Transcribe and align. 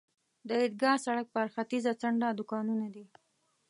د 0.47 0.49
عیدګاه 0.61 1.01
سړک 1.05 1.27
پر 1.35 1.47
ختیځه 1.53 1.91
څنډه 2.01 2.27
دوکانونه 2.39 2.85
دي. 2.95 3.05